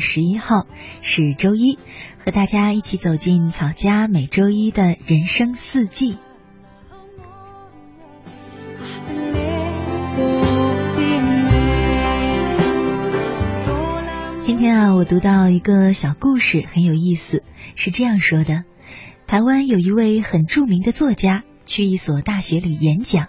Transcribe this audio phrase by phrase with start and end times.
[0.00, 0.66] 十一号，
[1.02, 1.78] 是周一，
[2.18, 6.16] 和大家一起走进草家每周一的人生四季。
[14.40, 17.42] 今天啊，我读到一个小故事，很有意思，
[17.74, 18.64] 是这样说的：
[19.26, 23.28] 台湾有一位很著名的作家去一所大学里演讲，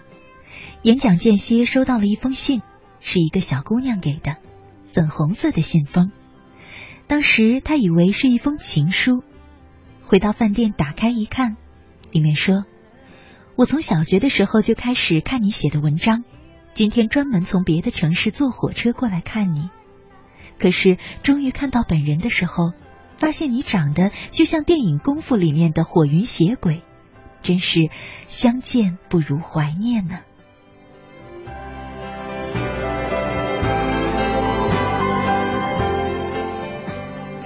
[0.82, 2.62] 演讲间歇收到了一封信。
[3.00, 4.38] 是一个小姑娘给的，
[4.92, 6.10] 粉红色的信封。
[7.08, 9.24] 当时他以为是一封情书，
[10.02, 11.56] 回到饭店打开一看，
[12.12, 12.66] 里面说
[13.56, 16.22] ：“我从小学的时候就开始看你写的文章，
[16.74, 19.70] 今天专门从别的城市坐火车过来看你。
[20.58, 22.72] 可是终于看到本人的时候，
[23.16, 26.82] 发现你长得就像电影《功夫》里面的火云邪鬼，
[27.42, 27.88] 真是
[28.26, 30.20] 相见不如怀念呢。”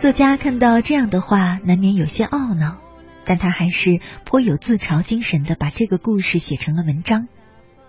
[0.02, 2.78] 作家看到这样的话，难免有些懊恼，
[3.24, 7.28] 但他还是颇有自嘲精神的，把这个故事写成了文章。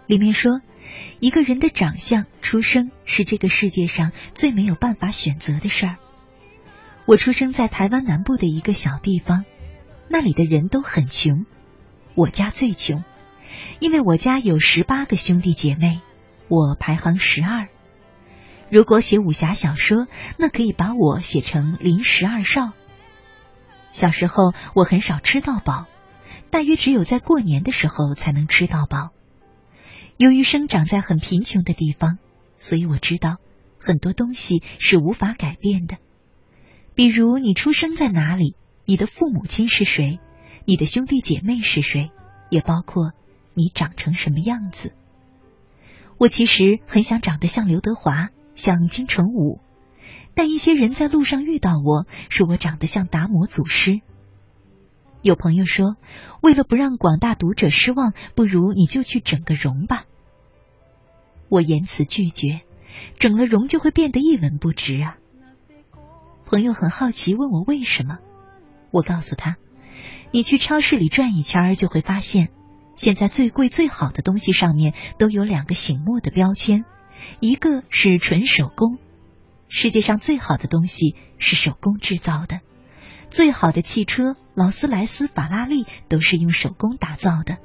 [0.05, 0.61] 里面说，
[1.19, 5.95] 一个人的长相、出生是这个世界上最没有办法选择的事儿。
[7.07, 9.43] 我出生在台湾南部的一个小地方，
[10.07, 11.47] 那里的人都很穷，
[12.13, 13.03] 我家最穷，
[13.79, 15.99] 因为我家有十八个兄弟姐妹，
[16.47, 17.69] 我排行十二。
[18.73, 20.07] 如果写武侠小说，
[20.39, 22.71] 那可以把我写成林十二少。
[23.91, 25.85] 小时候我很少吃到饱，
[26.49, 29.11] 大约只有在过年的时候才能吃到饱。
[30.17, 32.17] 由于生长在很贫穷的地方，
[32.55, 33.37] 所以我知道
[33.79, 35.97] 很多东西是无法改变的。
[36.95, 38.55] 比如你出生在哪里，
[38.85, 40.19] 你的父母亲是谁，
[40.65, 42.09] 你的兄弟姐妹是谁，
[42.49, 43.11] 也包括
[43.53, 44.93] 你长成什么样子。
[46.17, 48.29] 我其实很想长得像刘德华。
[48.55, 49.59] 像金城武，
[50.33, 54.01] 但一些人在路上遇到我说我长得像达摩祖师。
[55.21, 55.95] 有朋友说，
[56.41, 60.03] 为了不让广大读者失望，不如你就去整个容吧。
[61.47, 62.61] 我言辞拒绝，
[63.19, 65.17] 整了容就会变得一文不值啊。
[66.45, 68.17] 朋友很好奇，问我为什么。
[68.91, 69.55] 我告诉他，
[70.31, 72.49] 你去超市里转一圈，就会发现，
[72.95, 76.85] 现在最贵最好的东西上面都有两个醒目的标签。
[77.39, 78.97] 一个是纯手工，
[79.67, 82.61] 世界上最好的东西是手工制造的，
[83.29, 87.57] 最好的汽车劳斯莱斯、法拉利都是用手工打造的，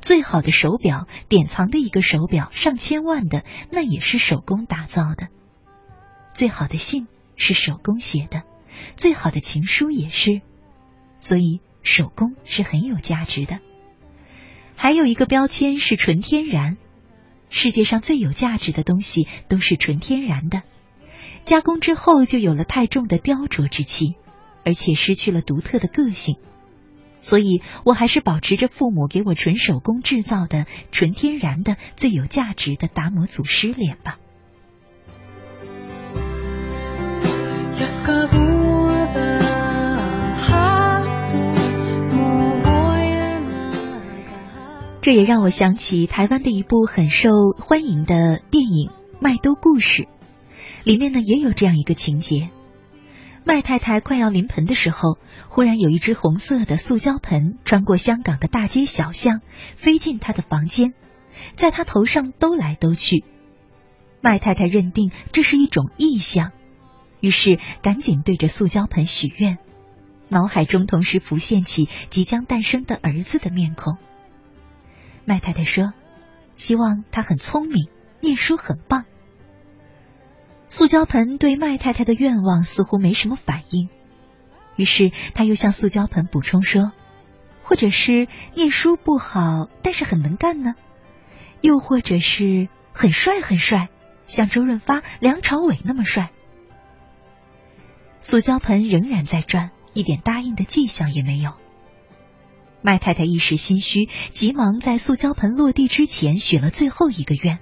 [0.00, 5.28] 最好的手表典藏的一个手表上千万的那也是手工打造的，
[6.32, 7.06] 最好的信
[7.36, 8.42] 是手工写的，
[8.96, 10.40] 最好的情书也是，
[11.20, 13.60] 所以手工是很有价值的。
[14.76, 16.76] 还有一个标签是纯天然。
[17.50, 20.62] 世界上最有价值的东西都是纯天然的，
[21.44, 24.14] 加工之后就有了太重的雕琢之气，
[24.64, 26.36] 而且失去了独特的个性。
[27.20, 34.18] 所以我还是保持着父母给我纯手工制造的、纯天然的、最有价值的达摩祖师脸吧。
[45.08, 48.90] 这也让我想起台湾的一部很受欢迎的电影
[49.20, 50.02] 《麦兜故事》，
[50.84, 52.50] 里面呢也有这样一个情节：
[53.42, 55.16] 麦太太快要临盆的时候，
[55.48, 59.40] 忽然有一只红色的塑胶盆穿过香港的大街小巷，
[59.76, 60.92] 飞进她的房间，
[61.56, 63.24] 在她头上兜来兜去。
[64.20, 66.52] 麦太太认定这是一种异象，
[67.20, 69.56] 于是赶紧对着塑胶盆许愿，
[70.28, 73.96] 脑海中同时浮现起即将诞生的儿子的面孔。
[75.28, 75.92] 麦太太说
[76.56, 77.90] ：“希望他很聪明，
[78.22, 79.04] 念书很棒。”
[80.70, 83.90] 塑胶盆对麦太太的愿望似乎没什么反应，
[84.76, 86.92] 于是他又向塑胶盆补充说
[87.62, 90.76] ：“或者是念书不好，但是很能干呢？
[91.60, 93.90] 又或者是很帅很帅，
[94.24, 96.30] 像周润发、梁朝伟那么帅。”
[98.22, 101.52] 塑胶盆仍然在转，一点答应的迹象也没有。
[102.82, 107.58] 麦太太一时心虚，急忙在塑胶盆落地之前许了最后一个愿：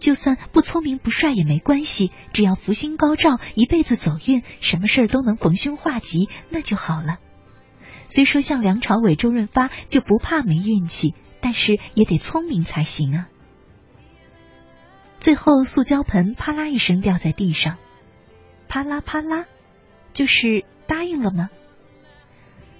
[0.00, 7.18] 就算不聪明不帅也没关系，只要福星高照，一辈子走运，什么事儿都能逢凶化吉，那就好了。
[8.08, 13.28] 虽说像梁朝伟、周润发就不怕没运气，但是也得聪明才行啊。
[15.20, 17.76] 最后，塑胶盆啪啦一声掉在地上，
[18.68, 19.44] 啪啦啪啦，
[20.14, 21.50] 就是答应了吗？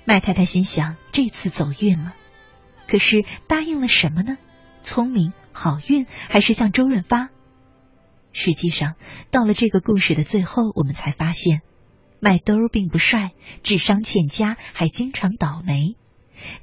[0.08, 2.14] 麦太太心想：这次走运了，
[2.88, 4.38] 可是答应了什么呢？
[4.82, 7.28] 聪明、好运，还是像周润发？
[8.32, 8.94] 实际上，
[9.30, 11.60] 到了这个故事的最后，我们才发现，
[12.20, 13.32] 麦兜并不帅，
[13.62, 15.94] 智商欠佳，还经常倒霉。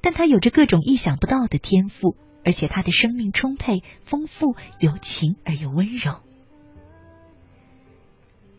[0.01, 6.15] 但他有着各种意想不到的天赋，而且他的生命充沛、丰富、有情而又温柔。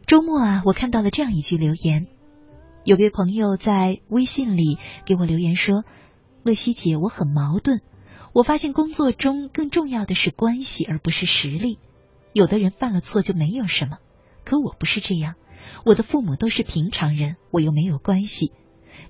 [0.06, 2.06] 周末啊，我看到了这样一句留言。
[2.86, 5.82] 有位朋友在微信里给我留言说
[6.46, 7.80] ：“乐西姐，我很矛盾。
[8.32, 11.80] 我发现工作中更重要的是关系，而不是实力。
[12.32, 13.98] 有的人犯了错就没有什么，
[14.44, 15.34] 可我不是这样。
[15.84, 18.52] 我的父母都是平常人，我又没有关系，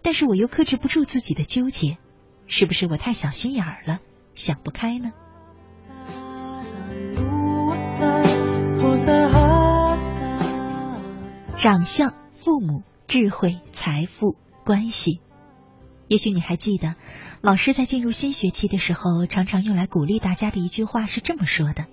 [0.00, 1.98] 但是我又克制不住自己的纠结，
[2.46, 4.00] 是不是我太小心眼儿了，
[4.34, 5.12] 想不开呢？”
[11.56, 12.82] 长相，父母。
[13.06, 15.20] 智慧、财富、关系，
[16.08, 16.96] 也许你还记得，
[17.40, 21.86] 老师在进入新学期的时候，常常用来鼓励大家的一句话是这么说的：“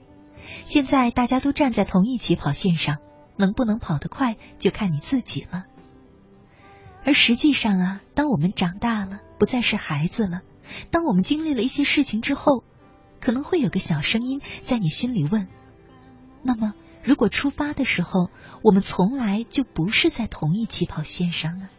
[0.66, 2.98] 现在大家都站在同一起跑线上，
[3.38, 5.66] 能不能跑得快，就看你自己了。”
[7.06, 10.42] 而实际上啊，当我们长大了，不再是孩子了，
[10.90, 12.64] 当我们经历了一些事情之后，
[13.22, 15.48] 可能会有个小声音在你心里问
[16.42, 18.30] ：“那么？”如果出发的时候，
[18.64, 21.70] 我们从来就不是在同一起跑线上呢？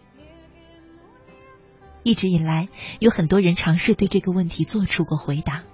[2.03, 2.69] 一直以来，
[3.01, 5.65] 有很多人尝试对这个问题做出过回答，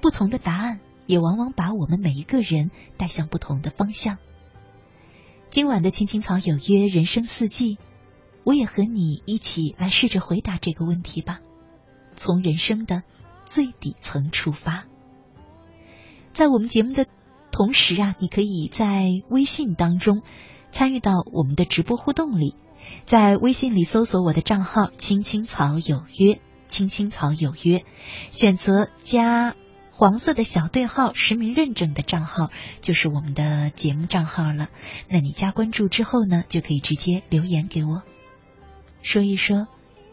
[0.00, 4.18] 不同的答案也往往把我们每一个人带向不同的方向。
[5.50, 7.78] 今晚的青青草有约，人生四季，
[8.44, 11.40] 我也和你一起来试着回答这个问题吧，
[12.14, 13.02] 从人生的
[13.44, 14.84] 最底层出发，
[16.30, 17.06] 在我们节目的。
[17.58, 20.22] 同时啊，你可以在微信当中
[20.70, 22.54] 参与到我们的直播互动里，
[23.04, 27.84] 在微信里搜索我的账号“青青草有约”，“青青草有约”，
[28.30, 29.56] 选择加
[29.90, 32.50] 黄色的小对号，实名认证的账号
[32.80, 34.68] 就是我们的节目账号了。
[35.08, 38.02] 那你加关注之后呢，就可以直接留言给我，
[39.02, 39.66] 说一说，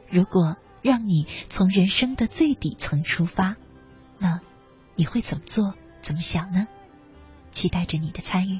[0.09, 3.55] 如果让你从人生的最底层出发，
[4.17, 4.41] 那
[4.95, 5.75] 你会怎么做？
[6.01, 6.65] 怎么想呢？
[7.55, 8.59] 期待着你的参与。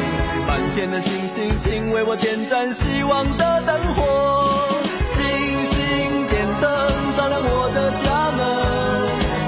[0.51, 4.67] 满天的星星，请为我点燃希望的灯火。
[5.07, 5.23] 星
[5.71, 6.69] 星点灯，
[7.15, 8.43] 照亮我的家门，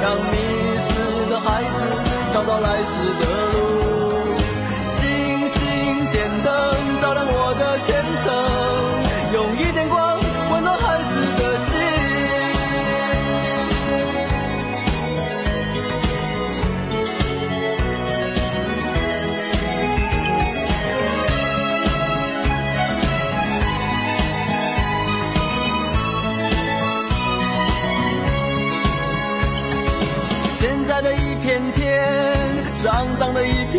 [0.02, 0.34] 让迷
[0.80, 0.96] 失
[1.30, 1.78] 的孩子
[2.34, 3.33] 找到来时的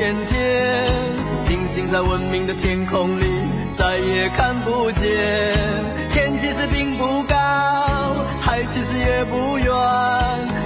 [0.05, 0.37] 脏的一片天，
[1.39, 3.25] 星星在文明的天空里
[3.75, 5.11] 再也看不见。
[6.11, 7.37] 天其实并不高，
[8.41, 9.67] 海其实也不远，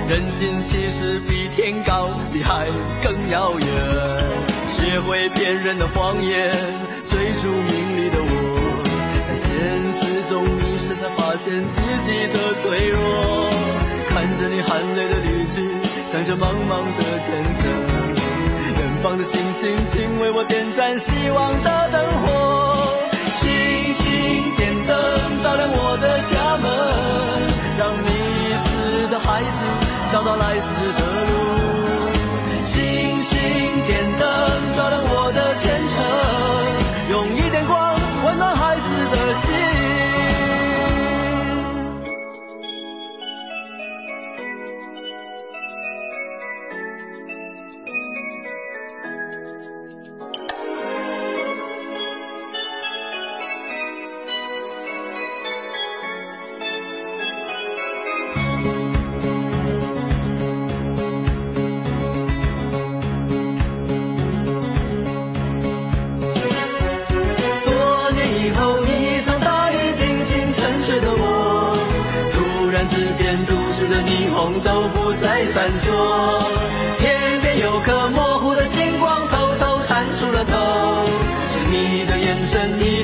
[0.08, 2.66] 人心其实比天高，比海
[3.02, 3.68] 更遥远。
[4.68, 6.50] 学会骗人的谎言，
[7.04, 8.82] 追逐名利的我，
[9.28, 12.98] 在现实中迷失，才发现自己的脆弱。
[14.08, 15.62] 看着你含泪的离去，
[16.06, 18.27] 想着茫茫的前程。
[18.78, 22.26] 远方的星星，请为我点燃希望的灯火。
[23.40, 24.96] 星星点灯，
[25.42, 25.87] 照亮我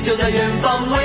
[0.05, 1.04] 就在远方为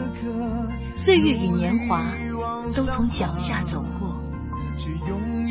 [0.93, 2.03] 岁月与年华
[2.75, 4.21] 都从脚下走过，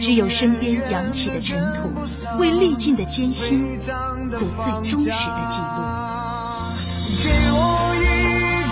[0.00, 1.90] 只有身边扬起的尘土，
[2.38, 5.66] 为历尽的艰辛做最忠实的记录。
[7.22, 7.58] 给我
[7.98, 8.04] 一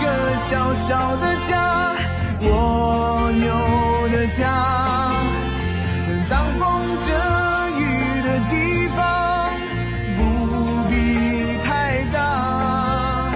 [0.01, 1.95] 个小小的家，
[2.41, 5.11] 蜗牛的家，
[6.29, 7.13] 当风遮
[7.77, 7.81] 雨
[8.23, 9.51] 的地方，
[10.17, 10.19] 不
[10.87, 13.33] 必太大。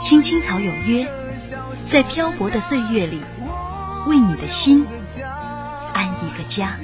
[0.00, 1.21] 青青草有约。
[1.92, 3.22] 在漂泊的岁月里，
[4.06, 4.86] 为你的心
[5.92, 6.78] 安一个家。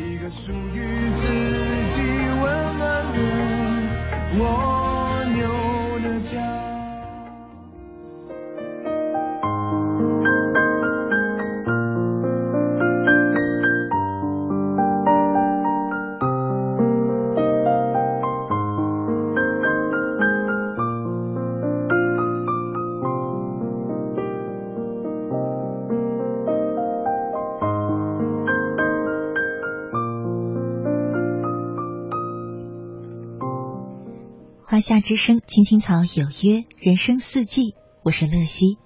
[34.89, 38.79] 夏之声，青青草有约，人生四季，我是乐西。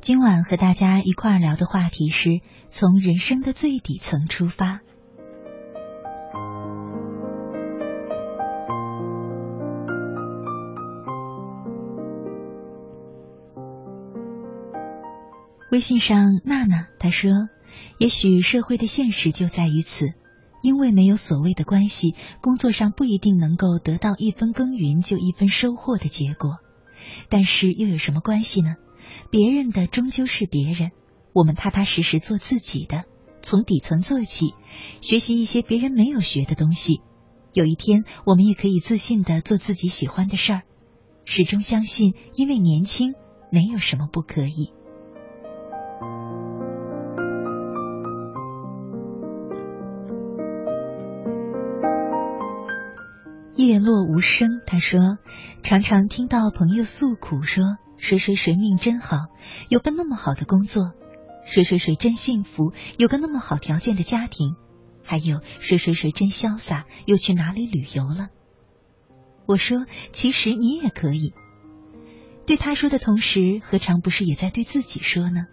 [0.00, 4.82] 今晚和大家一块儿聊的话题是从人生的最底层出发。
[15.72, 17.32] 微信上娜娜她说
[17.98, 20.12] ：“也许社会的现实就在于此。”
[20.62, 26.58] 因为没有所谓的关系，工作上不一定能够得到一分耕耘就一分收获的结果。
[27.28, 28.76] 但是又有什么关系呢？
[29.30, 30.90] 别人的终究是别人，
[31.32, 33.04] 我们踏踏实实做自己的，
[33.42, 34.54] 从底层做起，
[35.00, 37.00] 学习一些别人没有学的东西。
[37.54, 40.62] 有一天，我们也可以自信的做自己喜欢的事儿。
[41.24, 43.14] 始终相信，因为年轻，
[43.50, 44.72] 没有什么不可以。
[53.58, 54.62] 叶落无声。
[54.66, 55.18] 他说
[55.64, 57.64] ：“常常听到朋友诉苦，说
[57.96, 59.16] 谁谁谁命真好，
[59.68, 60.92] 有个那么好的工作；
[61.44, 64.52] 谁谁谁真幸福，有个那么好条件的家庭；
[65.02, 68.28] 还有谁谁谁真潇洒，又去哪里旅游了。”
[69.44, 71.34] 我说：“其实你也可以。”
[72.46, 75.46] 对他说的同时，何尝不是也在对自己说呢？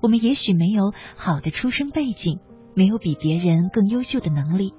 [0.00, 2.38] 我们也许没有好的出生背景，
[2.76, 4.72] 没有比别人更优秀的能力。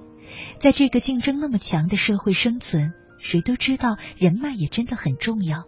[0.59, 5.65] 在这个竞争那么强的社会生存，谁都知道人脉也真的很重要。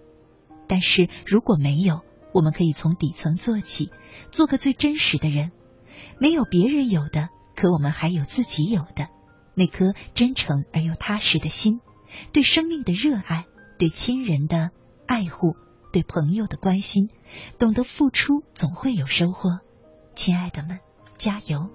[0.67, 2.01] 但是如果没有，
[2.33, 3.91] 我们可以从底层做起，
[4.31, 5.51] 做个最真实的人。
[6.19, 9.07] 没有别人有的，可我们还有自己有的，
[9.55, 11.79] 那颗真诚而又踏实的心，
[12.31, 13.45] 对生命的热爱，
[13.77, 14.71] 对亲人的
[15.05, 15.55] 爱护，
[15.93, 17.09] 对朋友的关心，
[17.57, 19.59] 懂得付出，总会有收获。
[20.15, 20.79] 亲爱的们，
[21.17, 21.69] 加油！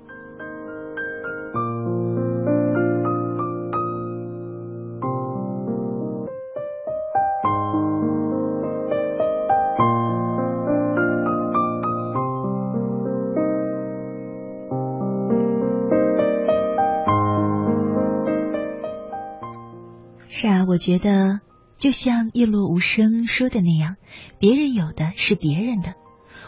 [20.83, 21.39] 觉得，
[21.79, 23.95] 就像叶落无声说的那样，
[24.41, 25.95] 别人有的是别人的，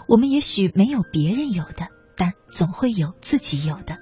[0.08, 3.98] 我们也许没有别人有的，但总会有自己有的。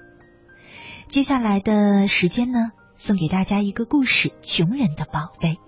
[1.07, 5.59] 接下来的时间呢，送给大家一个故事：穷人的宝贝。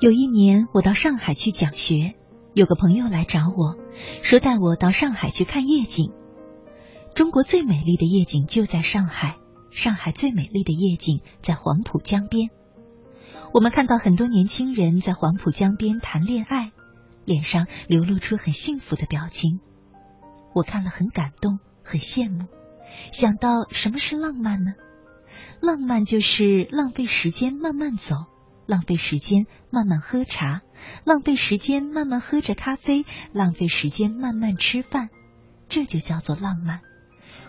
[0.00, 2.14] 有一年，我到上海去讲学，
[2.54, 3.76] 有个朋友来找我，
[4.22, 6.10] 说带我到上海去看夜景。
[7.14, 9.36] 中国最美丽的夜景就在上海，
[9.70, 12.48] 上海最美丽的夜景在黄浦江边。
[13.52, 16.72] 我们看到很多年轻人在黄浦江边谈恋爱，
[17.26, 19.60] 脸上流露出很幸福的表情。
[20.54, 22.46] 我看了很感动，很羡慕。
[23.12, 24.72] 想到什么是浪漫呢？
[25.60, 28.16] 浪漫就是浪费时间慢慢走。
[28.70, 30.62] 浪费时间慢慢喝茶，
[31.02, 35.08] 浪费时间慢慢喝着咖啡，浪费时间慢慢吃饭，
[35.68, 36.80] 这就叫做浪漫。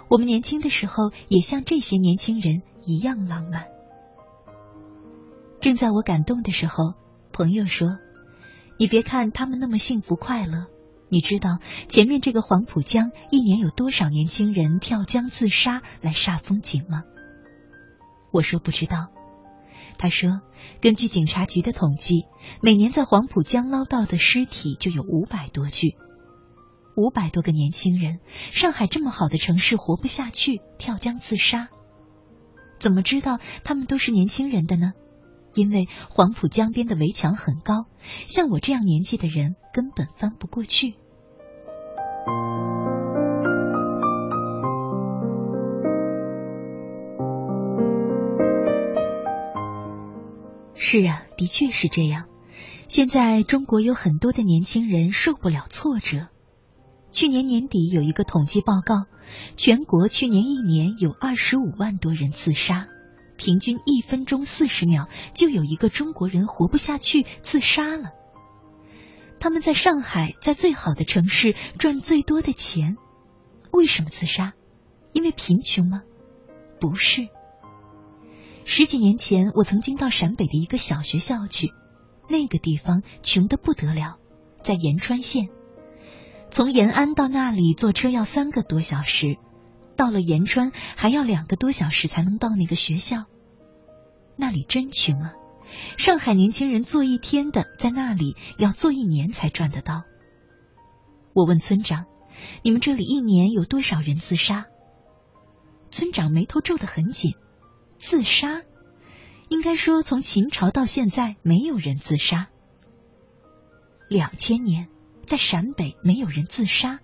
[0.09, 3.67] 我们年轻的时候也像这些年轻人一样浪漫。
[5.59, 6.95] 正在我感动的时候，
[7.31, 7.99] 朋友说
[8.79, 10.65] ：“你别看他们那么幸福快乐，
[11.07, 17.03] 你知道前面这个黄浦江一年有多少年轻人跳江自杀来煞风景吗？”
[18.33, 19.11] 我说：“不知道。”
[20.01, 20.41] 他说
[20.81, 22.25] ：“根据警察局的统计，
[22.59, 25.95] 每年在黄浦江捞到的尸体就有五百多具，
[26.95, 28.17] 五百多个年轻人，
[28.51, 31.69] 上海这么好的城市活不下去，跳江自杀。
[32.79, 34.93] 怎么知道他们都是年轻人的呢？
[35.53, 37.85] 因为黄浦江边的围墙很高，
[38.25, 40.95] 像我这样年纪的人根本翻不过去。”
[50.91, 52.25] 是啊，的确是这样。
[52.89, 56.27] 现在中国有很多的年轻人受不了挫折。
[57.13, 59.05] 去年年底有一个统计报告，
[59.55, 62.89] 全国去年一年有二十五万多人自杀，
[63.37, 68.09] 平均一分钟四十秒就有一个中国人活不下去自杀了。
[69.39, 72.97] 他们在上海，在最好的城市赚最多的钱，
[73.71, 74.51] 为什么自杀？
[75.13, 76.01] 因为贫穷吗？
[76.81, 77.29] 不是。
[78.73, 81.73] 十几年前，我曾经到陕北的一个小学校去，
[82.29, 84.17] 那个地方穷得不得了，
[84.63, 85.49] 在延川县。
[86.51, 89.35] 从延安到那里坐车要三个多小时，
[89.97, 93.25] 到了延川还要两个多小时才能到那个学校。
[94.37, 95.33] 那里真穷啊！
[95.97, 100.03] 上海年轻人做一天的，在那里要做一年才赚得到。
[101.33, 102.05] 我问村长
[102.63, 104.67] ：“你们这里一年有多少人自杀？”
[105.91, 107.33] 村长眉头皱得很紧。
[108.01, 108.63] 自杀？
[109.47, 112.49] 应该说，从秦朝到现在，没有人自杀。
[114.09, 114.89] 两千年，
[115.27, 116.99] 在陕北没有人自杀，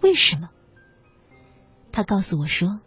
[0.00, 0.48] 为什么？
[1.92, 2.80] 他告诉我说，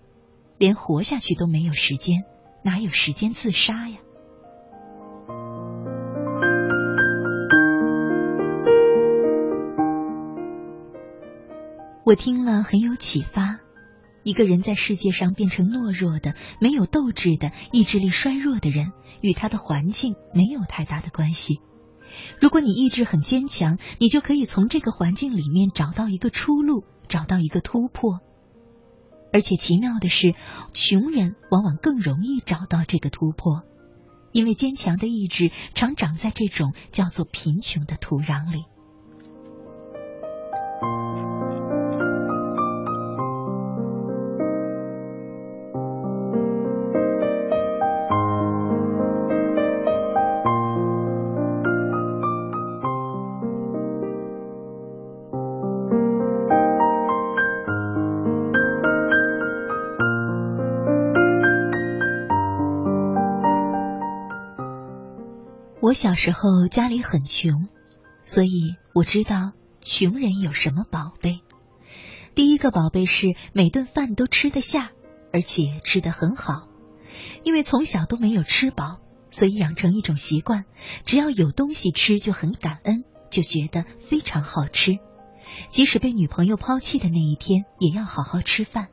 [0.57, 2.23] 连活下去都没有时间，
[2.63, 3.99] 哪有时间自杀呀？
[12.03, 13.59] 我听了很有启发。
[14.27, 21.61] 一个人在世界上变成懦弱的、没有斗志的、意志力衰弱的人，与他的环境没有太大的关系。
[22.41, 28.19] 如果你意志很坚强，你就可以从这个环境里面找到一个出路，找到一个突破。
[29.31, 30.35] 而且奇妙的是，
[30.73, 33.63] 穷人往往更容易找到这个突破，
[34.33, 38.65] 因为坚强的意志常长在这种叫做贫穷的土壤里。
[65.79, 67.69] 我小时候家里很穷，
[68.23, 71.41] 所以我知道穷人有什么宝贝。
[72.33, 74.89] 第一个宝贝是每顿饭都吃得下，
[75.31, 76.67] 而且吃得很好。
[77.43, 80.65] 因为从小都没有吃饱，所以养成一种习惯：
[81.05, 84.97] 只要有东西吃就很感恩，就觉得非常好吃。
[85.67, 88.87] 即使被女朋友抛弃的那一天，也要好好吃饭。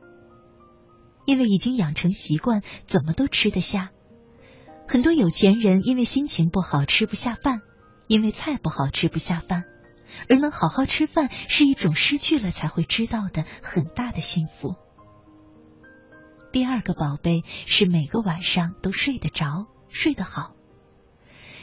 [1.25, 3.89] 因为已经养成习惯，怎么都吃得下。
[4.87, 7.61] 很多有钱人因为心情不好吃不下饭，
[8.07, 9.63] 因为菜不好吃不下饭，
[10.29, 14.75] 而能好好吃饭是一种失去了才会知道的很大的幸福。
[16.51, 20.53] 第二个宝贝是每个晚上都睡得着，睡得好。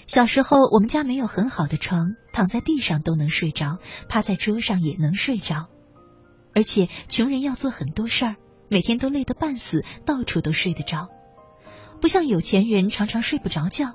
[0.07, 5.69] 小时候我们家没有很好的床，躺在地上都能睡着，趴在桌上也能睡着。
[6.55, 8.37] 而且穷人要做很多事儿，
[8.69, 11.09] 每天都累得半死，到处都睡得着。
[12.03, 13.95] 不像有钱人常常睡不着觉，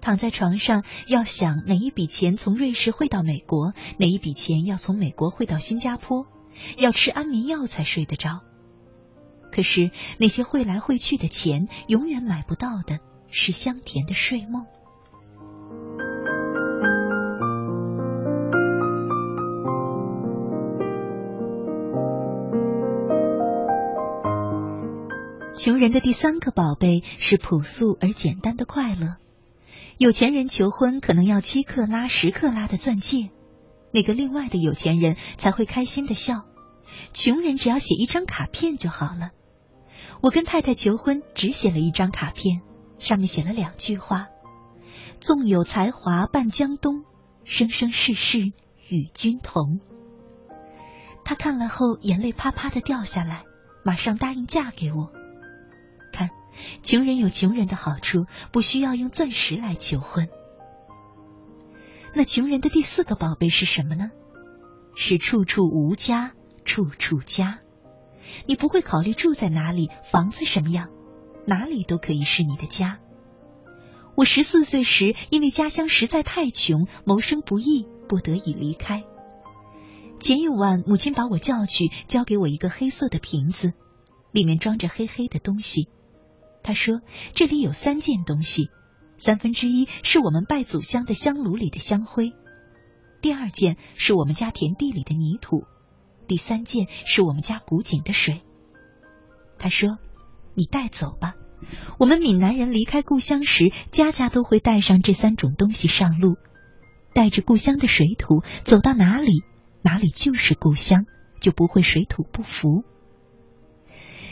[0.00, 6.26] 躺在床上要想哪一笔钱从瑞士汇到美国，哪一笔钱要从美国汇到新加坡，
[6.78, 8.40] 要吃安眠药才睡得着。
[9.52, 14.64] 可是那些汇来汇去的钱，永远买不到的是香甜的睡梦。
[25.56, 29.16] 穷人的第三个宝贝是朴素而简单的快乐。
[29.96, 33.30] 有钱人求婚可能要七克拉、十克拉的钻戒，
[33.90, 36.44] 那个另外的有钱人才会开心的笑。
[37.14, 39.30] 穷人只要写一张卡片就好了。
[40.20, 42.60] 我跟太太求婚只写了一张卡片，
[42.98, 44.26] 上面写了两句话
[45.20, 47.04] ：“纵有才华伴江东，
[47.44, 48.52] 生生世世
[48.90, 49.80] 与君同。”
[51.24, 53.44] 她看了后眼泪啪啪的掉下来，
[53.84, 55.12] 马上答应嫁给我。
[56.82, 60.28] 穷人有穷人的好处，不需要用钻石来求婚。
[62.14, 64.10] 那穷人的第四个宝贝是什么呢？
[64.94, 66.32] 是处处无家，
[66.64, 67.58] 处处家。
[68.46, 70.88] 你不会考虑住在哪里，房子什么样，
[71.46, 72.98] 哪里都可以是你的家。
[74.14, 79.04] 我十四岁时，因为家乡实在太穷，谋生不易，不得已离开。
[80.18, 83.74] 前一晚，母亲把我叫去，交给我一个黑色的瓶子，
[84.32, 85.90] 里面装着黑黑的东西。
[86.66, 87.00] 他说
[87.32, 88.70] ：“这里有三件东西，
[89.16, 92.32] 三分之一是我们拜祖香的香炉里的香灰，
[93.20, 95.62] 第二件是我们家田地里的泥土，
[96.26, 98.42] 第三件是我们家古井的水。”
[99.60, 99.98] 他说
[100.54, 101.34] ：“你带走吧。
[102.00, 106.34] 我们闽南人离开故乡时，家家都会带上这三种东西上路，
[107.14, 109.44] 带着故乡的水土，走到哪里，
[109.82, 111.06] 哪里就是故乡，
[111.40, 112.82] 就不会水土不服。”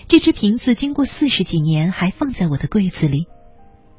[0.07, 3.27] 这只瓶子经过四十几年还放在我的柜子里，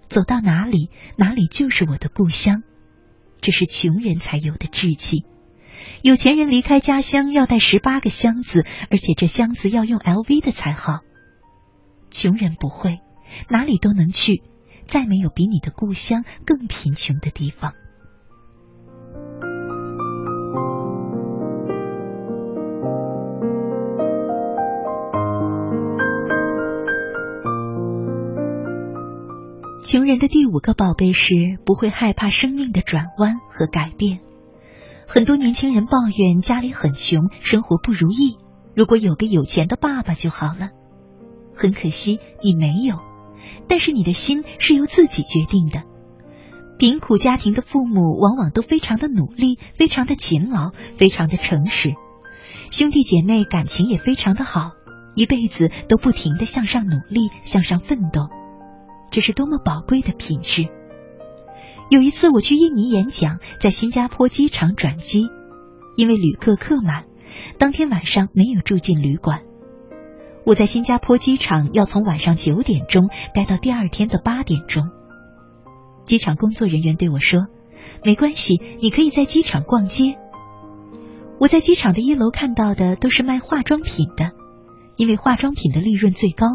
[0.08, 2.62] 走到哪里哪里就是我的故乡，
[3.42, 5.26] 这是穷人才有的志气。
[6.02, 11.00] 有钱人离开家乡要带十八个箱子，而且这箱子要用 LV 的才好。
[12.12, 13.00] 穷人不会，
[13.50, 14.42] 哪里都能去，
[14.86, 17.74] 再没有比你的故乡更贫穷的地方。
[29.96, 34.20] 穷人的第五个宝贝是不会害怕生命的转弯和改变。
[35.08, 38.36] 很多年轻人抱怨家里很穷，生活不如意，
[38.76, 40.72] 如果有个有钱的爸爸就好了。
[41.56, 42.98] 很可惜你没有，
[43.70, 45.84] 但是你的心是由自己决定的。
[46.78, 51.94] 贫苦家庭的父母往往都非常的努力，非常的勤劳，非常的诚实，
[52.70, 54.72] 兄弟姐妹感情也非常的好，
[55.16, 58.28] 一辈子都不停的向上努力，向上奋斗，
[59.12, 60.68] 这是多么宝贵的品质。
[61.90, 65.30] 有一次我去印尼演讲，在新加坡机场转机，
[65.96, 67.06] 因为旅客客满，
[67.58, 69.44] 当天晚上没有住进旅馆。
[70.46, 74.90] 我在新加坡机场要从晚上九点钟待到第二天的八点钟。
[76.06, 77.48] 机场工作人员对我说
[78.06, 80.18] ：“没关系，你可以在机场逛街。”
[81.40, 84.32] 我在机场的一楼看到的都是卖化妆品的，
[84.98, 86.48] 因为化妆品的利润最高，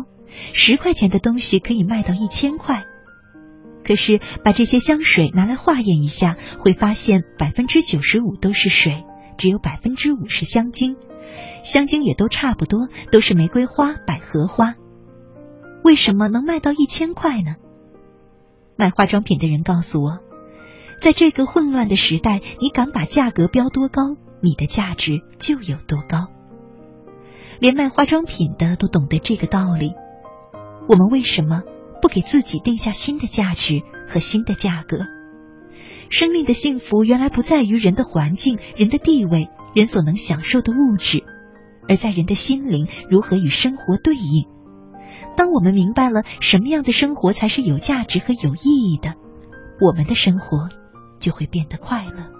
[0.53, 2.85] 十块钱的东西可以卖到一千块。
[3.83, 9.05] 可是把这些香水拿来化验一下，会发现百分之九十五都是水，
[9.39, 10.97] 只有百分之五是香精，
[11.65, 14.75] 香精也都差不多，都是玫瑰花、百合花。
[15.83, 17.57] 为什么能卖到一千块呢？
[18.77, 20.19] 卖化妆品的人告诉我，
[21.01, 26.29] 在这个混乱的时代，你敢把价格标多高，你的价值就有多高。
[27.59, 29.95] 连卖化妆品的都懂得这个道理。
[30.91, 31.63] 我们为什么
[32.03, 34.99] 不给自己定下新的价值和新的价格？
[36.09, 41.23] 生命的幸福原来不在于人的环境、人的地位、人所能享受的物质，
[41.89, 44.49] 而在人的心灵如何与生活对应。
[45.37, 49.15] 当我们明白了什么样的生活才是有价值和有意义的，
[49.81, 50.71] 我们的生活
[51.21, 52.40] 就会变得快乐。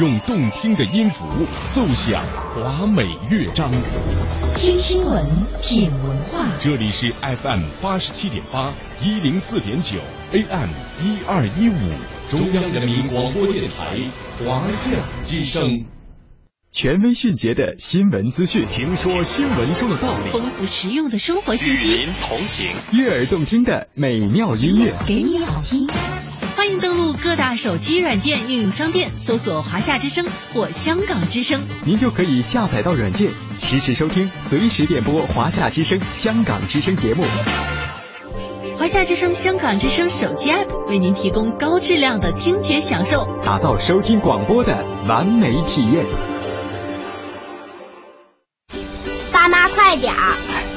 [0.00, 1.24] 用动听的音符
[1.70, 2.20] 奏响
[2.52, 3.70] 华美乐章。
[4.56, 5.24] 听新闻，
[5.62, 6.48] 品文化。
[6.58, 9.98] 这里是 FM 八十七点八，一零四点九
[10.32, 11.78] ，AM 一二一五，
[12.28, 13.96] 中央人民广播电台
[14.44, 14.96] 华夏
[15.28, 15.84] 之声。
[16.72, 25.86] 权威迅捷的新闻资讯，听说新闻中的道理，丰富实用的生活信息，与您同行，悦耳动听的美妙音乐，给你好听。
[26.64, 30.24] 欢迎登录各大手机软件应用商店，搜索“华夏之声”
[30.54, 37.22] 或“香港之声”，您就可以下载到软件，实时收听，随时点播华夏之声、香港之声节目。
[38.78, 46.06] 华夏之声、香港之声手机 App 为您提供高质量的听觉享受，打造收听广播的完美体验。
[49.30, 50.53] 爸妈，快点儿！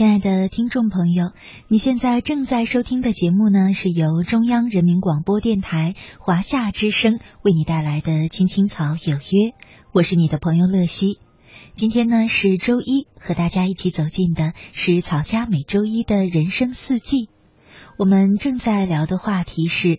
[0.00, 1.32] 亲爱的听众朋友，
[1.68, 9.18] 你现在正在收听的节目呢，是由中央人民广播电台华夏之声为你带来的《青青草有约》，
[9.92, 11.18] 我是你的朋友乐西。
[11.74, 17.28] 今天呢是周一，和大家一起走进的是草家每周一的人生四季。
[17.98, 19.98] 我们正在聊的话题是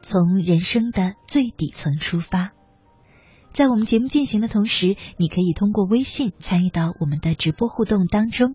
[0.00, 2.52] 从人生的最底层出发。
[3.52, 8.54] 在我们节目进行的同时，你可以通过微信参与到我们的直播互动当中。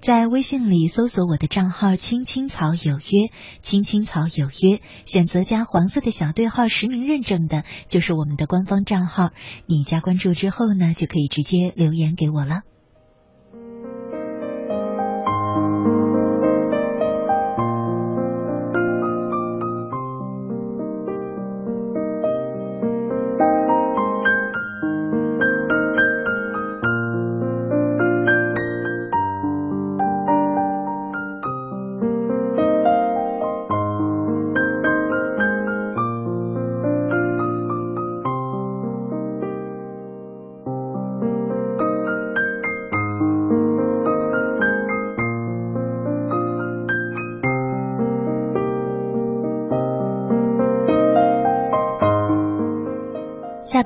[0.00, 3.30] 在微信里搜索我的账号“青青草有约
[3.60, 9.30] ”，“青青草有约”，选择加黄色的小对号实名认证的，就是我们的官方账号。
[9.66, 12.62] 你加关注之后呢，就可以直接留言给我了。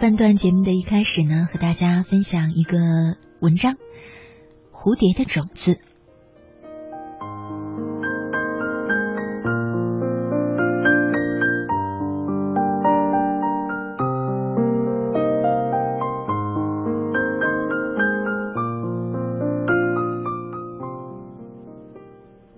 [0.03, 2.77] 半段节目的一开始呢，和大家分享一个
[3.39, 3.75] 文章
[4.73, 5.75] 《蝴蝶的种子》。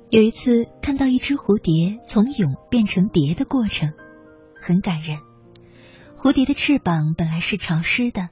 [0.09, 3.93] 有一次看到一只蝴蝶从蛹变成蝶的过程，
[4.59, 5.34] 很感人。
[6.25, 8.31] 蝴蝶的翅膀本来是潮湿的，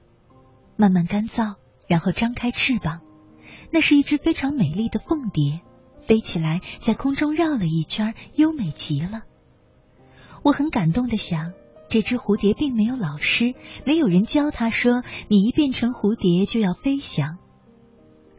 [0.77, 3.01] 慢慢干燥，然后张开翅膀。
[3.69, 5.61] 那是一只非常美丽的凤蝶，
[6.01, 9.21] 飞起来在空中绕了一圈，优美极了。
[10.41, 11.53] 我很感动的想，
[11.87, 13.53] 这只蝴蝶并没有老师，
[13.85, 17.37] 没有人教它说你一变成蝴蝶就要飞翔。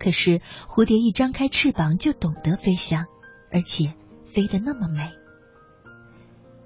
[0.00, 3.06] 可是蝴蝶一张开翅膀就懂得飞翔。
[3.52, 3.94] 而且
[4.24, 5.12] 飞得那么美，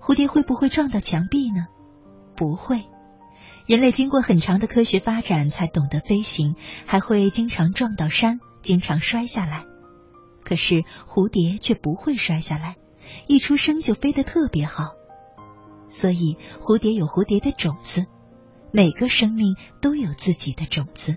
[0.00, 1.66] 蝴蝶会不会撞到墙壁呢？
[2.38, 2.84] 不会。
[3.66, 6.54] 人类经过很长的科学发展才懂得飞行，
[6.86, 9.64] 还会经常撞到山，经常摔下来。
[10.44, 12.76] 可是蝴蝶却不会摔下来，
[13.26, 14.92] 一出生就飞得特别好。
[15.88, 18.06] 所以蝴蝶有蝴蝶的种子，
[18.72, 21.16] 每个生命都有自己的种子。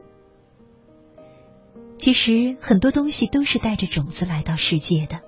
[1.97, 5.21] 其实很多东西都是带着种子来到世界的。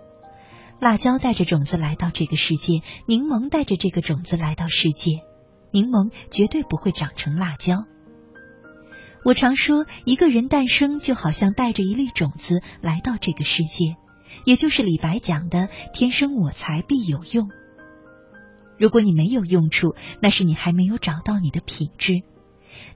[0.80, 5.22] 辣椒带着种子来到这个世界，柠檬带着这个种子来到世界，
[5.74, 7.86] 柠檬绝对不会长成辣椒。
[9.26, 13.96] 我常说，一个人诞生就好像带着一粒种子来到这个世界，
[14.46, 17.50] 也就是李白讲的“天生我材必有用”。
[18.78, 22.22] 如果你没有用处，那是你还没有找到你的品质。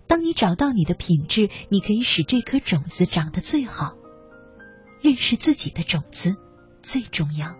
[0.06, 3.96] 当你找到你的品质，你可以使这颗种子长得最好。
[5.02, 6.36] 认识自己的种子
[6.82, 7.56] 最重要。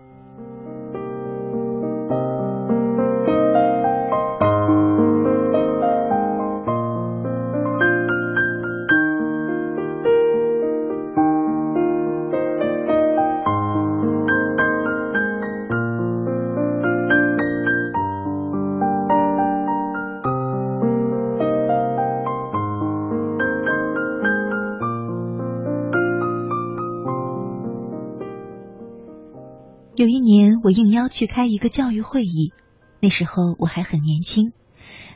[30.78, 32.52] 应邀去开一个教育会议。
[33.00, 34.52] 那时候我还很年轻。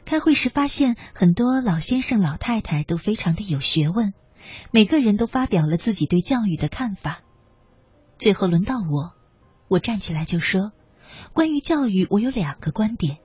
[0.04, 4.12] 开会时发现，很多老先生、老太太都非常的有学问，
[4.72, 7.20] 每个人都发表了自己对教育的看法。
[8.18, 9.12] 最后轮到我，
[9.68, 10.72] 我站起来就说
[11.32, 13.18] ：“关于教育，我有两个观点，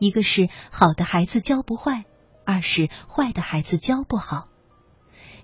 [0.00, 2.04] 一个是好的孩子教不坏，
[2.44, 4.48] 二是坏的孩子教不好。”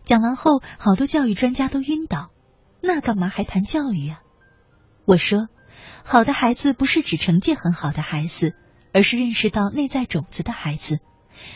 [0.05, 2.32] 讲完后，好多教育专家都晕倒。
[2.80, 4.20] 那干嘛还谈教育啊？
[5.05, 5.49] 我说，
[6.05, 8.55] 好的孩子不是指成绩很好的孩子，
[8.93, 10.99] 而是认识到内在种子的孩子。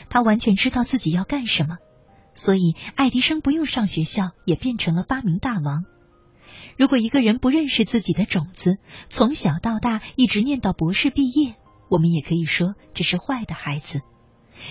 [0.09, 1.77] 他完全知道自己要干什么，
[2.35, 5.85] 所以爱迪生不用上学校也变成了发明大王。
[6.77, 11.55] 如果一个人不认识自己的种子，从小到大一直念到博士毕业，
[11.89, 14.01] 我们也可以说这是坏的孩子，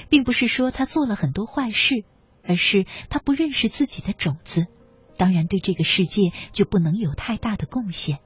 [0.09, 2.03] 并不是说他做了很多坏事，
[2.43, 4.67] 而是他不认识自己的种子，
[5.17, 8.19] 当然对这个世界就不能有太大的贡献。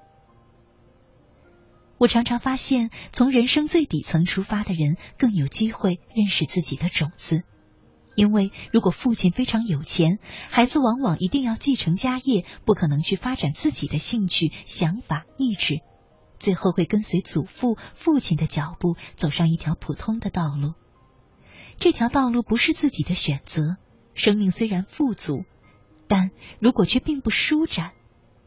[1.99, 7.43] 我常常发现，从人生最底层出发的人更有机会认识自己的种子，
[8.15, 10.17] 因为如果父亲非常有钱，
[10.49, 15.81] 孩子往往一定要继承家业，不可能去发展自己的兴趣、想法、意志，
[16.39, 20.75] 最后会跟随祖父、父亲的脚步走上一条普通的道路。
[21.79, 23.75] 这条道路不是自己的选择，
[24.13, 25.43] 生命虽然富足，
[26.07, 27.91] 但如果却并不舒展，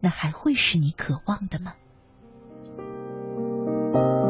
[0.00, 1.74] 那还会是你渴望的吗？
[3.92, 4.21] 如果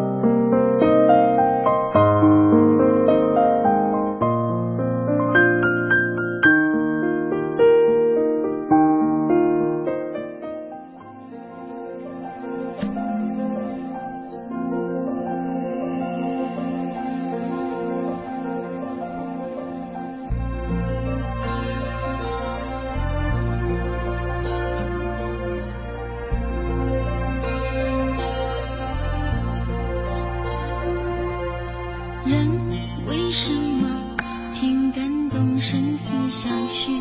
[35.73, 37.01] 生死相许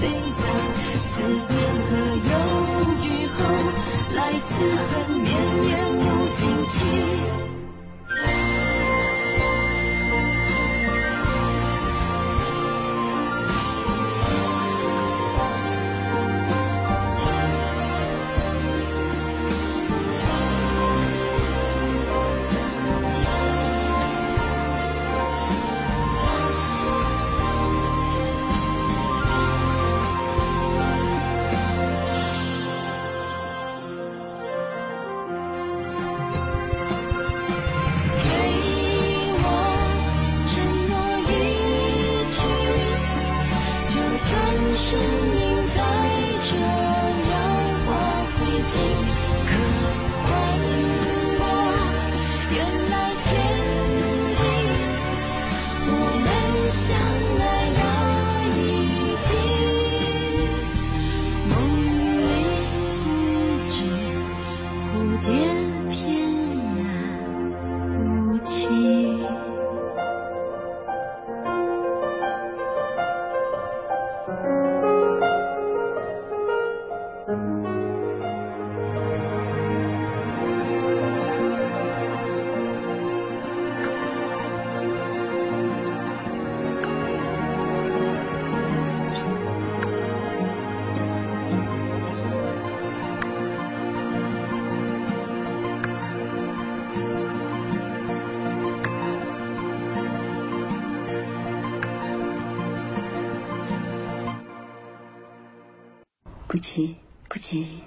[0.00, 0.42] 飞在
[1.02, 1.38] 思念
[1.88, 1.96] 和
[2.30, 2.32] 忧
[3.02, 3.38] 郁，后
[4.14, 5.26] 来此恨绵
[5.56, 7.27] 绵无尽期。
[106.48, 106.96] 不急
[107.28, 107.82] 不急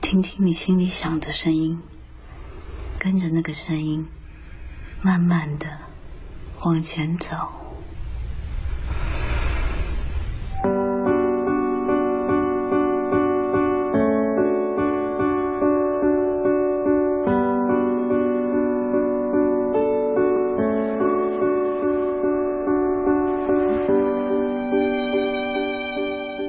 [0.00, 1.78] 听听你心里想的声音，
[2.98, 4.06] 跟着那个声音，
[5.02, 5.66] 慢慢的
[6.62, 7.36] 往前走。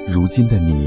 [0.10, 0.87] 如今的你，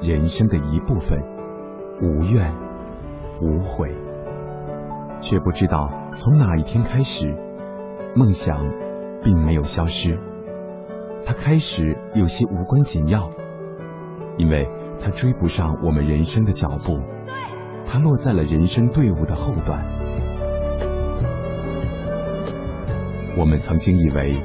[0.00, 1.22] 人生的一部分。
[2.00, 2.54] 无怨。
[3.40, 3.96] 无悔，
[5.20, 7.32] 却不知道从哪一天开始，
[8.16, 8.64] 梦想
[9.22, 10.18] 并没有消失，
[11.24, 13.30] 它开始有些无关紧要，
[14.36, 14.68] 因为
[15.00, 16.98] 它追不上我们人生的脚步，
[17.86, 19.84] 它落在了人生队伍的后段。
[23.36, 24.42] 我们曾经以为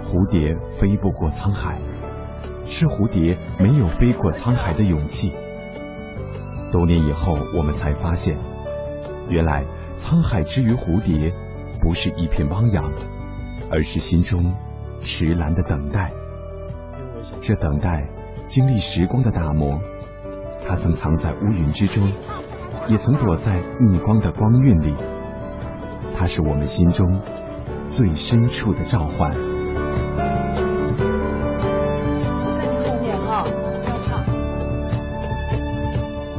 [0.00, 1.80] 蝴蝶飞不过沧海，
[2.68, 5.32] 是蝴蝶没有飞过沧海的勇气。
[6.70, 8.38] 多年以后，我们才发现，
[9.28, 9.64] 原来
[9.96, 11.32] 沧海之于蝴蝶，
[11.80, 12.92] 不是一片汪洋，
[13.70, 14.54] 而是心中
[15.00, 16.12] 迟蓝的等待。
[17.40, 18.06] 这等待
[18.46, 19.80] 经历时光的打磨，
[20.66, 22.12] 它曾藏在乌云之中，
[22.88, 24.94] 也曾躲在逆光的光晕里。
[26.14, 27.22] 它是我们心中
[27.86, 29.34] 最深处的召唤。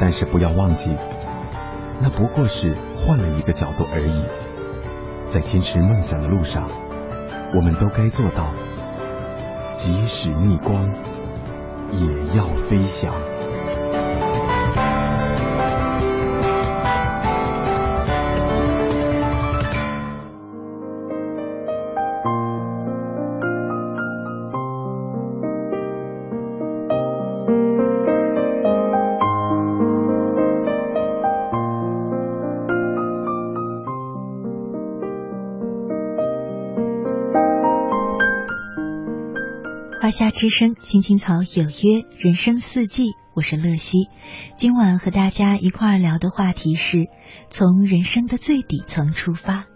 [0.00, 0.96] 但是不要忘记，
[2.00, 4.24] 那不过是换了一个角度而已。
[5.26, 6.68] 在坚持梦想的路上，
[7.54, 8.52] 我们都该做到，
[9.74, 10.90] 即使逆光，
[11.92, 13.12] 也要飞翔。
[40.40, 44.08] 之声，青青草有约，人生四季，我是乐西。
[44.56, 47.08] 今晚和大家一块儿聊的话题是
[47.50, 49.66] 从人生的最底层出发。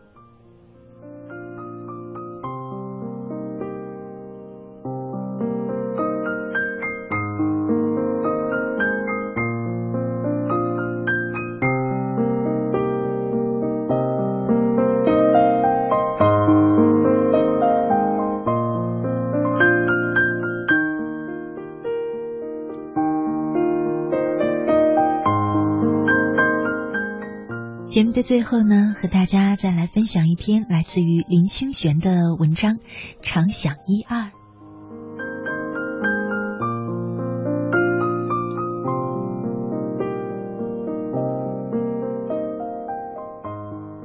[28.24, 32.76] 最后呢，和大家再来分享一篇来自于林清玄的文章
[33.20, 34.18] 《常想一二》。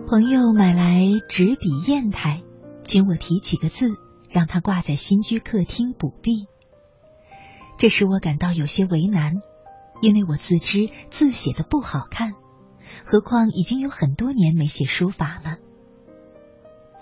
[0.09, 2.43] 朋友买来纸笔砚台，
[2.83, 3.93] 请我提几个字，
[4.29, 6.47] 让他挂在新居客厅补壁。
[7.77, 9.35] 这使我感到有些为难，
[10.01, 12.33] 因为我自知字写的不好看。
[13.03, 15.57] 何况已经有很多年没写书法了。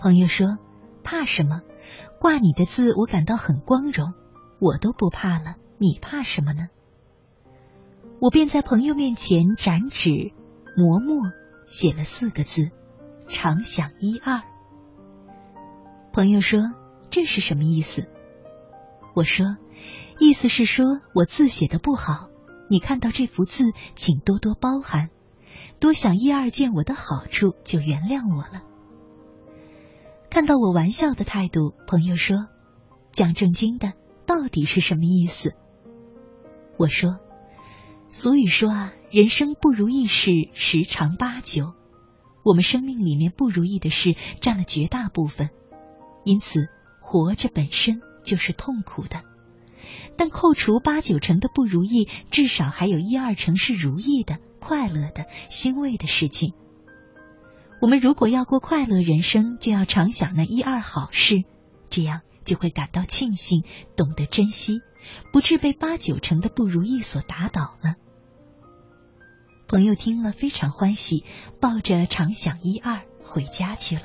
[0.00, 0.58] 朋友说
[1.04, 1.62] ：“怕什么？
[2.20, 4.14] 挂你的字，我感到很光荣。
[4.60, 6.68] 我都不怕了，你怕什么呢？”
[8.20, 10.32] 我便在朋友面前展纸
[10.76, 11.22] 磨墨，
[11.66, 12.70] 写了四个字
[13.28, 14.42] ：“常想一二。”
[16.12, 16.60] 朋友说
[17.10, 18.08] ：“这是什么意思？”
[19.14, 19.56] 我说
[20.18, 22.28] ：“意思是说我字写的不好，
[22.68, 25.10] 你看到这幅字，请多多包涵。”
[25.80, 28.62] 多想一二件我的好处，就原谅我了。
[30.30, 32.48] 看到我玩笑的态度，朋友说
[33.12, 33.94] ：“讲正经的，
[34.26, 35.54] 到底是什么意思？”
[36.76, 37.18] 我说
[38.08, 41.72] ：“俗语说啊，人生不如意事十常八九，
[42.44, 45.50] 我们生命里面不如意的事占了绝大部分，
[46.24, 46.68] 因此
[47.00, 49.22] 活着本身就是痛苦的。
[50.16, 54.38] 但扣除八九成的不如意，至少还有一二成是如意的。”
[54.68, 56.52] 快乐的、欣慰的事情。
[57.80, 61.44] 我们如果要过快乐人生，就要常想那一二好事，
[61.88, 63.64] 这样就会感到庆幸，
[63.96, 64.82] 懂得珍惜，
[65.32, 67.94] 不致被八九成的不如意所打倒了。
[69.68, 71.24] 朋友听了非常欢喜，
[71.62, 74.02] 抱着常想一二回家去了。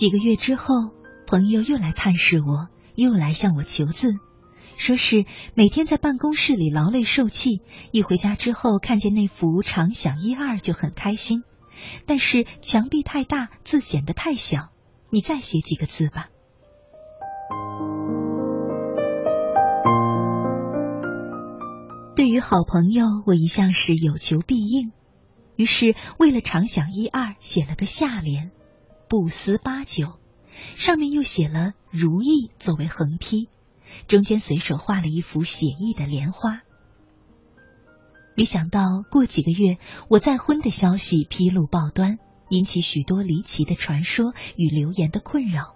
[0.00, 0.94] 几个月之后，
[1.26, 4.14] 朋友又来探视我，又来向我求字，
[4.78, 7.60] 说是每天在办公室里劳累受气，
[7.92, 11.44] 一回家之后看见那幅常想一二就很开心，
[12.06, 14.70] 但是墙壁太大，字显得太小，
[15.10, 16.30] 你再写几个字吧。
[22.16, 24.92] 对于好朋友，我一向是有求必应，
[25.56, 28.50] 于是为了常想一二，写了个下联。
[29.10, 30.20] 不思八九，
[30.76, 33.48] 上面又写了“如意”作为横批，
[34.06, 36.60] 中间随手画了一幅写意的莲花。
[38.36, 45.74] 没想到过几个月，我再婚的消息披露报端，引起许多离奇的传说与流言的困扰。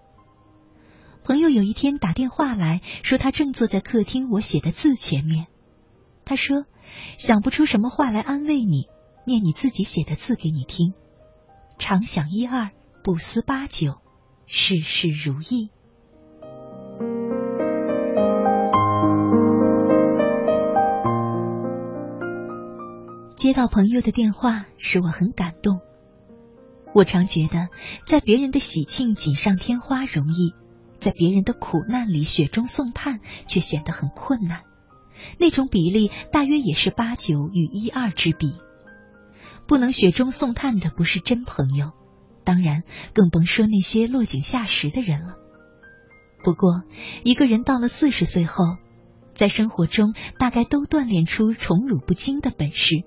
[1.25, 5.49] 朋友有一天打电话来说，他正坐在客厅我写的字前面。
[6.25, 6.67] 他说
[7.19, 8.87] ：“想不出什么话来安慰你，
[9.27, 10.95] 念你自己写的字给你听。”
[11.81, 12.71] 常想一二。
[13.05, 14.01] 不思八九，
[14.47, 15.69] 事事如意。
[23.37, 25.81] 接到朋友的电话，使我很感动。
[26.95, 27.69] 我常觉得，
[28.07, 30.55] 在别人的喜庆锦上添花容易，
[30.99, 34.63] 在别人的苦难里雪中送炭却显得很困难。
[35.39, 38.57] 那种比例大约也是八九与一二之比。
[39.67, 41.93] 不能雪中送炭的，不是真朋友。
[42.45, 42.83] 当然，
[43.15, 45.35] 更甭说那些落井下石的人了。
[46.45, 46.83] 不过，
[47.25, 48.77] 一个人到了四十岁后，
[49.35, 53.03] 在生活中大概都锻炼出宠辱不惊的本事，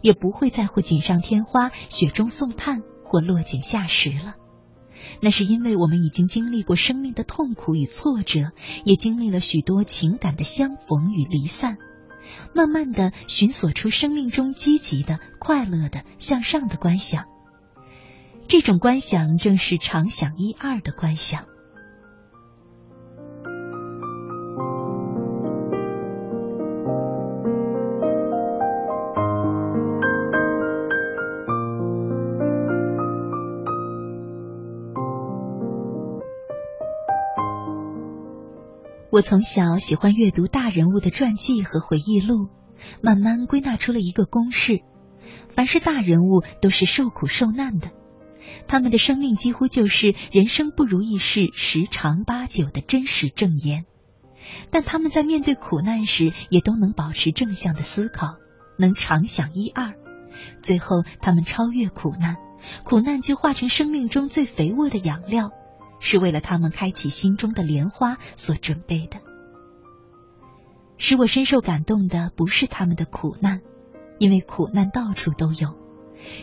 [0.00, 4.34] 也不会在乎锦上添花、雪中送炭或落井下石了。
[5.20, 8.52] 那是因为我们已经经历过生命的痛苦与挫折，
[8.84, 11.76] 也经历了许多情感的相逢与离散，
[12.54, 17.26] 慢慢的寻索出生命中积极的、快乐的、向上的观想。
[18.48, 21.44] 这种观想正是常想一二的观想。
[39.10, 42.48] 我从小喜欢阅读大人物的传记和回忆录，
[43.02, 44.80] 慢慢归纳出了一个公式：
[45.50, 47.90] 凡是大人物都是受苦受难的，
[48.66, 53.84] 他们的生命几乎就是人生不如意事十常八九的真实证言。
[54.70, 58.36] 但他们在面对苦难时，也都能保持正向的思考，
[58.78, 59.94] 能常想一二，
[60.62, 62.36] 最后他们超越苦难，
[62.84, 65.50] 苦难就化成生命中最肥沃的养料。
[66.00, 69.18] 是为了他们开启心中的莲花所准备的。
[70.96, 73.62] 使我深受感动的不是他们的苦难，
[74.20, 75.70] 因为苦难到处都有；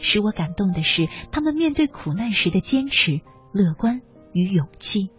[0.01, 3.21] 使我感动的是他们面对苦难时的坚持、
[3.53, 4.01] 乐观
[4.33, 5.09] 与勇气。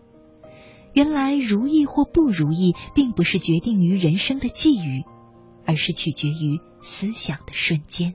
[0.92, 5.04] 原来如意或不如意，并不是决定于人生的际遇，
[5.64, 8.14] 而是取决于思想的瞬间。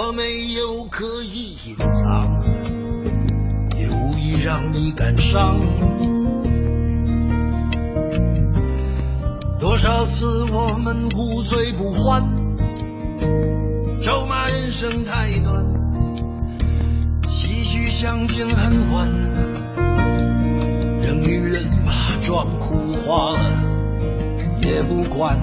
[0.00, 0.22] 我没
[0.52, 2.30] 有刻意隐藏，
[3.76, 5.58] 也无意让你感伤。
[9.58, 12.22] 多少次我们不醉不欢，
[14.00, 15.66] 咒骂人生太短。
[17.24, 19.10] 唏嘘相见恨晚，
[21.02, 23.50] 让女人把妆哭花了
[24.62, 25.42] 也不管。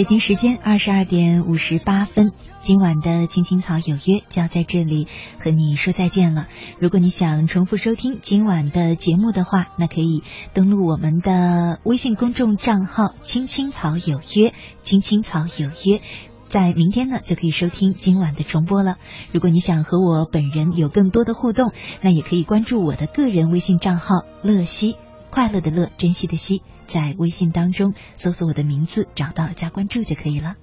[0.00, 3.98] 北京时间二十二点五十八分，今晚的《青青草有约》
[4.30, 5.06] 就要在这里
[5.38, 6.46] 和你说再见了。
[6.78, 10.22] 如果你想重复收听今晚的节目的话，那可以
[10.54, 16.00] 登录我们的微信公众账号“青青草有约”，“青青草有约”。
[16.48, 18.96] 在明天呢，就可以收听今晚的重播了。
[19.32, 24.96] 如果你想和我本人有更多的互动，那也可以关注我的个人微信账号“乐西”，
[25.28, 30.56] 快乐的乐，珍惜的惜，在微信当中搜索我的名字，找到加关注就可以了。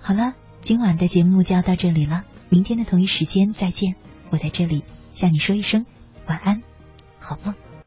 [0.00, 0.32] 好了，
[0.62, 3.94] 今晚的节目就要到这里了，明天的同一时间再见。
[4.30, 4.82] 我在这里
[5.12, 5.84] 向你说一声
[6.26, 6.62] 晚安，
[7.18, 7.54] 好梦。